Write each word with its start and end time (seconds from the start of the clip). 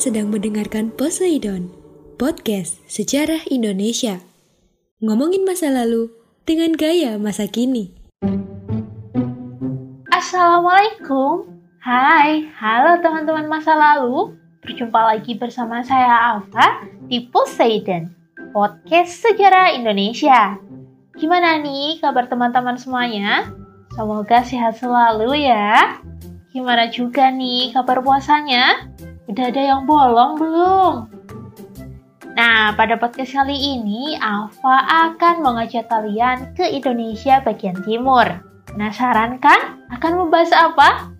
Sedang 0.00 0.32
mendengarkan 0.32 0.88
Poseidon, 0.96 1.68
podcast 2.16 2.80
sejarah 2.88 3.44
Indonesia. 3.52 4.24
Ngomongin 5.04 5.44
masa 5.44 5.68
lalu 5.68 6.08
dengan 6.48 6.72
gaya 6.72 7.20
masa 7.20 7.44
kini. 7.44 7.92
Assalamualaikum. 10.08 11.52
Hai, 11.84 12.48
halo 12.48 13.04
teman-teman 13.04 13.44
masa 13.44 13.76
lalu. 13.76 14.32
Berjumpa 14.64 15.04
lagi 15.04 15.36
bersama 15.36 15.84
saya 15.84 16.32
Alfa 16.32 16.88
di 17.04 17.28
Poseidon, 17.28 18.08
podcast 18.56 19.20
sejarah 19.20 19.76
Indonesia. 19.76 20.56
Gimana 21.20 21.60
nih 21.60 22.00
kabar 22.00 22.24
teman-teman 22.24 22.80
semuanya? 22.80 23.52
Semoga 23.92 24.48
sehat 24.48 24.80
selalu 24.80 25.44
ya. 25.44 26.00
Gimana 26.56 26.88
juga 26.88 27.28
nih 27.28 27.76
kabar 27.76 28.00
puasanya? 28.00 28.88
Udah 29.30 29.46
ada 29.46 29.62
yang 29.62 29.86
bolong 29.86 30.42
belum? 30.42 30.94
Nah, 32.34 32.74
pada 32.74 32.98
podcast 32.98 33.30
kali 33.30 33.54
ini, 33.54 34.18
Alfa 34.18 35.06
akan 35.06 35.46
mengajak 35.46 35.86
kalian 35.86 36.50
ke 36.58 36.66
Indonesia 36.66 37.38
bagian 37.38 37.78
timur. 37.86 38.26
Penasaran 38.66 39.38
kan? 39.38 39.78
Akan 39.94 40.18
membahas 40.18 40.50
apa? 40.50 41.14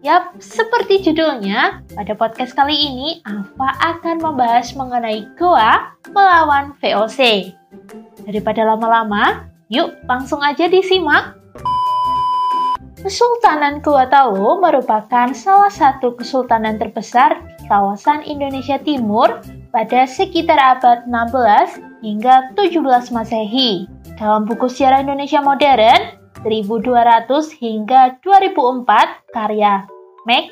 Yap, 0.00 0.40
seperti 0.40 1.04
judulnya, 1.04 1.84
pada 1.92 2.16
podcast 2.16 2.56
kali 2.56 2.72
ini, 2.72 3.20
Alfa 3.28 3.76
akan 3.92 4.24
membahas 4.24 4.72
mengenai 4.72 5.28
Goa 5.36 5.92
melawan 6.16 6.72
VOC. 6.80 7.52
Daripada 8.24 8.64
lama-lama, 8.64 9.52
yuk 9.68 9.92
langsung 10.08 10.40
aja 10.40 10.64
disimak. 10.64 11.36
Kesultanan 13.04 13.84
Kuatalo 13.84 14.64
merupakan 14.64 15.28
salah 15.36 15.68
satu 15.68 16.16
kesultanan 16.16 16.80
terbesar 16.80 17.36
di 17.60 17.68
kawasan 17.68 18.24
Indonesia 18.24 18.80
Timur 18.80 19.44
pada 19.68 20.08
sekitar 20.08 20.56
abad 20.56 21.04
16 21.04 22.00
hingga 22.00 22.56
17 22.56 22.80
Masehi. 23.12 23.84
Dalam 24.16 24.48
buku 24.48 24.72
Sejarah 24.72 25.04
Indonesia 25.04 25.44
Modern 25.44 26.16
1200 26.48 27.28
hingga 27.60 28.16
2004 28.24 28.88
karya 29.36 29.84
Mac 30.24 30.48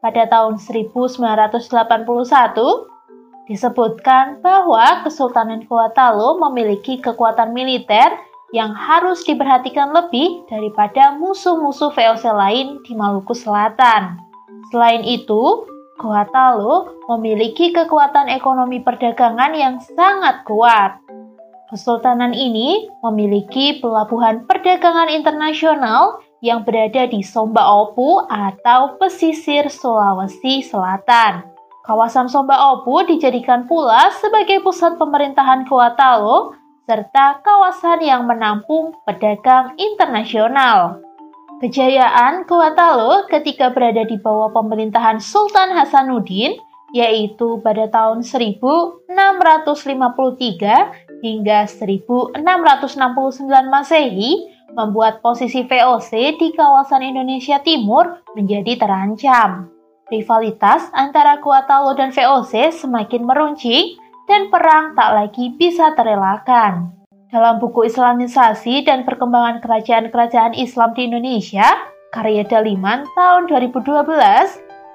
pada 0.00 0.22
tahun 0.24 0.56
1981 0.56 3.52
disebutkan 3.52 4.40
bahwa 4.40 5.04
Kesultanan 5.04 5.68
Kuatalo 5.68 6.40
memiliki 6.48 7.04
kekuatan 7.04 7.52
militer 7.52 8.32
yang 8.54 8.70
harus 8.70 9.26
diperhatikan 9.26 9.90
lebih 9.90 10.46
daripada 10.46 11.18
musuh-musuh 11.18 11.90
VOC 11.90 12.24
lain 12.30 12.78
di 12.86 12.94
Maluku 12.94 13.34
Selatan. 13.34 14.22
Selain 14.70 15.02
itu, 15.02 15.66
Goatalo 15.98 16.94
memiliki 17.10 17.74
kekuatan 17.74 18.30
ekonomi 18.30 18.78
perdagangan 18.78 19.58
yang 19.58 19.82
sangat 19.82 20.46
kuat. 20.46 21.02
Kesultanan 21.70 22.30
ini 22.30 22.86
memiliki 23.02 23.82
pelabuhan 23.82 24.46
perdagangan 24.46 25.10
internasional 25.10 26.22
yang 26.38 26.62
berada 26.62 27.10
di 27.10 27.26
Somba 27.26 27.66
Opu 27.66 28.22
atau 28.30 28.94
pesisir 29.02 29.66
Sulawesi 29.66 30.62
Selatan. 30.62 31.42
Kawasan 31.82 32.30
Somba 32.30 32.54
Opu 32.78 33.02
dijadikan 33.02 33.66
pula 33.66 34.14
sebagai 34.22 34.62
pusat 34.62 34.94
pemerintahan 34.94 35.66
Kuatalo 35.66 36.63
serta 36.84 37.40
kawasan 37.40 38.04
yang 38.04 38.28
menampung 38.28 38.92
pedagang 39.08 39.72
internasional. 39.80 41.00
Kejayaan 41.64 42.44
Kuatalo 42.44 43.24
ketika 43.32 43.72
berada 43.72 44.04
di 44.04 44.20
bawah 44.20 44.52
pemerintahan 44.52 45.16
Sultan 45.16 45.72
Hasanuddin 45.72 46.60
yaitu 46.92 47.58
pada 47.64 47.88
tahun 47.88 48.20
1653 48.20 49.08
hingga 51.24 51.58
1669 51.64 52.36
Masehi 53.72 54.32
membuat 54.76 55.24
posisi 55.24 55.64
VOC 55.64 56.36
di 56.36 56.52
kawasan 56.52 57.00
Indonesia 57.00 57.64
Timur 57.64 58.20
menjadi 58.36 58.76
terancam. 58.76 59.72
Rivalitas 60.12 60.92
antara 60.92 61.40
Kuatalo 61.40 61.96
dan 61.96 62.12
VOC 62.12 62.76
semakin 62.76 63.24
meruncing 63.24 64.03
dan 64.24 64.48
perang 64.48 64.96
tak 64.96 65.10
lagi 65.12 65.52
bisa 65.54 65.92
terelakkan. 65.92 66.92
Dalam 67.28 67.58
buku 67.58 67.90
Islamisasi 67.90 68.86
dan 68.86 69.02
Perkembangan 69.02 69.58
Kerajaan-Kerajaan 69.58 70.54
Islam 70.54 70.94
di 70.94 71.10
Indonesia, 71.10 71.66
karya 72.14 72.46
Daliman 72.46 73.04
tahun 73.18 73.50
2012, 73.50 74.06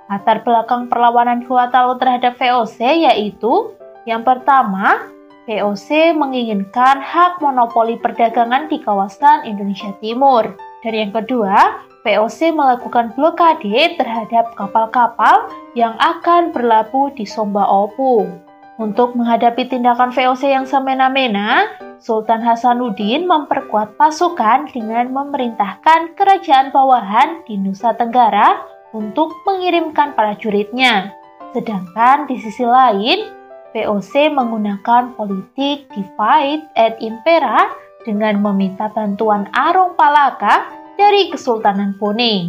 latar 0.08 0.38
belakang 0.48 0.88
perlawanan 0.88 1.44
Kuatalo 1.44 2.00
terhadap 2.00 2.40
VOC 2.40 3.12
yaitu 3.12 3.76
yang 4.08 4.24
pertama, 4.24 5.12
VOC 5.46 6.16
menginginkan 6.16 7.04
hak 7.04 7.44
monopoli 7.44 8.00
perdagangan 8.00 8.72
di 8.72 8.80
kawasan 8.80 9.44
Indonesia 9.44 9.92
Timur. 10.00 10.56
Dan 10.80 10.94
yang 10.96 11.12
kedua, 11.12 11.84
VOC 12.08 12.56
melakukan 12.56 13.12
blokade 13.20 14.00
terhadap 14.00 14.56
kapal-kapal 14.56 15.52
yang 15.76 16.00
akan 16.00 16.56
berlabuh 16.56 17.12
di 17.20 17.28
Somba 17.28 17.68
Opu. 17.68 18.49
Untuk 18.80 19.12
menghadapi 19.12 19.68
tindakan 19.68 20.16
VOC 20.16 20.56
yang 20.56 20.64
semena-mena, 20.64 21.68
Sultan 22.00 22.40
Hasanuddin 22.40 23.28
memperkuat 23.28 24.00
pasukan 24.00 24.72
dengan 24.72 25.12
memerintahkan 25.12 26.16
kerajaan 26.16 26.72
bawahan 26.72 27.44
di 27.44 27.60
Nusa 27.60 27.92
Tenggara 28.00 28.64
untuk 28.96 29.36
mengirimkan 29.44 30.16
prajuritnya. 30.16 31.12
Sedangkan 31.52 32.24
di 32.32 32.40
sisi 32.40 32.64
lain, 32.64 33.28
VOC 33.76 34.32
menggunakan 34.32 35.12
politik 35.20 35.92
divide 35.92 36.64
et 36.80 36.96
impera 37.04 37.76
dengan 38.08 38.40
meminta 38.40 38.88
bantuan 38.96 39.52
Arung 39.52 40.00
Palaka 40.00 40.72
dari 40.96 41.28
Kesultanan 41.28 42.00
Pune. 42.00 42.48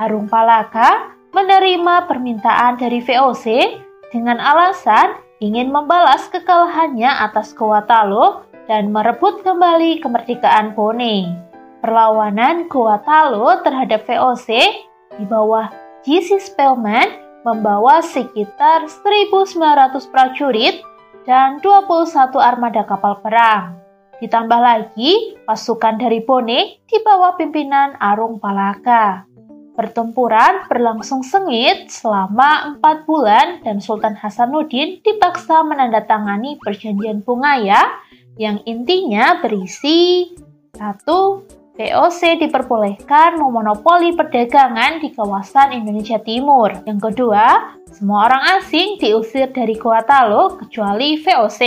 Arung 0.00 0.32
Palaka 0.32 1.12
menerima 1.36 2.08
permintaan 2.08 2.80
dari 2.80 3.04
VOC 3.04 3.46
dengan 4.08 4.40
alasan 4.40 5.21
ingin 5.42 5.74
membalas 5.74 6.30
kekalahannya 6.30 7.10
atas 7.10 7.50
Kuatalo 7.50 8.46
dan 8.70 8.94
merebut 8.94 9.42
kembali 9.42 9.98
kemerdekaan 9.98 10.78
Pone. 10.78 11.34
Perlawanan 11.82 12.70
Kuatalo 12.70 13.58
terhadap 13.66 14.06
VOC 14.06 14.48
di 15.18 15.24
bawah 15.26 15.66
G.C. 16.06 16.38
Spellman 16.38 17.18
membawa 17.42 17.98
sekitar 18.06 18.86
1.900 18.86 19.58
prajurit 20.14 20.78
dan 21.26 21.58
21 21.58 22.38
armada 22.38 22.86
kapal 22.86 23.18
perang. 23.18 23.82
Ditambah 24.22 24.60
lagi 24.62 25.34
pasukan 25.42 25.98
dari 25.98 26.22
Pone 26.22 26.86
di 26.86 26.98
bawah 27.02 27.34
pimpinan 27.34 27.98
Arung 27.98 28.38
Palaka. 28.38 29.26
Pertempuran 29.72 30.68
berlangsung 30.68 31.24
sengit 31.24 31.88
selama 31.88 32.76
empat 32.76 33.08
bulan 33.08 33.64
dan 33.64 33.80
Sultan 33.80 34.12
Hasanuddin 34.12 35.00
dipaksa 35.00 35.64
menandatangani 35.64 36.60
perjanjian 36.60 37.24
Bungaya 37.24 37.80
yang 38.36 38.60
intinya 38.68 39.40
berisi 39.40 40.28
satu 40.76 41.48
VOC 41.72 42.36
diperbolehkan 42.44 43.40
memonopoli 43.40 44.12
perdagangan 44.12 45.00
di 45.00 45.08
kawasan 45.16 45.72
Indonesia 45.72 46.20
Timur. 46.20 46.68
Yang 46.84 47.08
kedua, 47.08 47.72
semua 47.88 48.28
orang 48.28 48.60
asing 48.60 49.00
diusir 49.00 49.48
dari 49.56 49.80
Kuatalo 49.80 50.60
kecuali 50.60 51.16
VOC. 51.16 51.60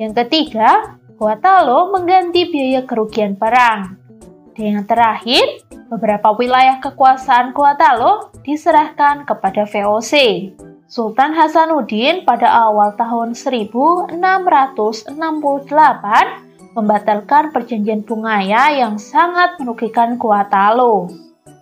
Yang 0.00 0.12
ketiga, 0.24 0.96
Kuatalo 1.20 1.92
mengganti 1.92 2.48
biaya 2.48 2.88
kerugian 2.88 3.36
perang. 3.36 4.03
Dan 4.54 4.78
yang 4.78 4.86
terakhir, 4.86 5.66
beberapa 5.90 6.30
wilayah 6.38 6.78
kekuasaan 6.78 7.50
Kuatalo 7.50 8.30
diserahkan 8.46 9.26
kepada 9.26 9.66
VOC. 9.66 10.14
Sultan 10.86 11.34
Hasanuddin 11.34 12.22
pada 12.22 12.46
awal 12.70 12.94
tahun 12.94 13.34
1668 13.34 14.14
membatalkan 16.78 17.50
perjanjian 17.50 18.06
Bungaya 18.06 18.70
yang 18.78 18.94
sangat 18.94 19.58
merugikan 19.58 20.14
Kuatalo. 20.22 21.10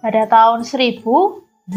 Pada 0.05 0.29
tahun 0.29 0.69
1669, 0.69 1.73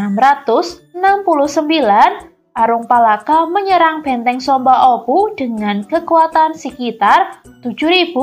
Arung 2.56 2.88
Palaka 2.88 3.48
menyerang 3.48 4.04
benteng 4.04 4.40
Somba 4.44 4.96
Opu 4.96 5.32
dengan 5.36 5.84
kekuatan 5.84 6.56
sekitar 6.56 7.40
7.000 7.64 8.16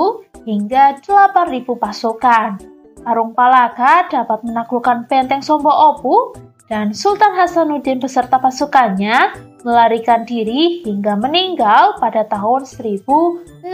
hingga 0.44 1.00
8.000 1.00 1.68
pasukan. 1.76 2.81
Arung 3.02 3.34
Palaka 3.34 4.06
dapat 4.06 4.46
menaklukkan 4.46 5.10
benteng 5.10 5.42
Sombo 5.42 5.70
Opu 5.70 6.38
dan 6.70 6.94
Sultan 6.94 7.34
Hasanuddin 7.34 7.98
beserta 7.98 8.38
pasukannya 8.38 9.34
melarikan 9.66 10.22
diri 10.22 10.86
hingga 10.86 11.18
meninggal 11.18 11.98
pada 11.98 12.22
tahun 12.26 12.62
1670. 12.66 13.66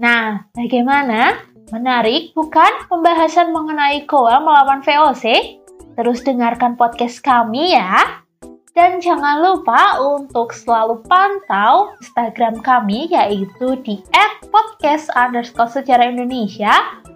Nah, 0.00 0.46
bagaimana? 0.54 1.50
Menarik 1.70 2.34
bukan 2.34 2.90
pembahasan 2.90 3.54
mengenai 3.54 4.02
Goa 4.06 4.42
melawan 4.42 4.82
VOC? 4.82 5.58
Terus 5.94 6.22
dengarkan 6.26 6.74
podcast 6.74 7.22
kami 7.22 7.74
ya. 7.78 8.22
Dan 8.70 9.02
jangan 9.02 9.42
lupa 9.42 9.98
untuk 9.98 10.54
selalu 10.54 11.02
pantau 11.10 11.90
Instagram 11.98 12.62
kami 12.62 13.10
yaitu 13.10 13.74
di 13.82 13.98
@podcast 14.46 15.10
underscore 15.18 15.68
sejarah 15.68 16.14
Indonesia 16.14 16.70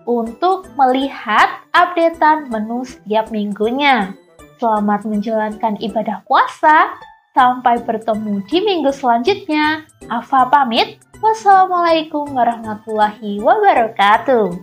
untuk 0.04 0.66
melihat 0.74 1.62
updatean 1.70 2.50
menu 2.50 2.82
setiap 2.82 3.30
minggunya. 3.30 4.18
Selamat 4.58 5.06
menjalankan 5.06 5.78
ibadah 5.78 6.26
puasa. 6.26 6.94
Sampai 7.34 7.82
bertemu 7.82 8.46
di 8.46 8.58
minggu 8.62 8.90
selanjutnya. 8.94 9.86
Afa 10.06 10.46
pamit. 10.50 11.02
Wassalamualaikum 11.18 12.30
warahmatullahi 12.30 13.42
wabarakatuh. 13.42 14.54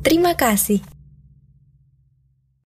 Terima 0.00 0.32
kasih. 0.32 0.95